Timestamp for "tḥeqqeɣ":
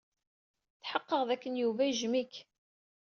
0.81-1.21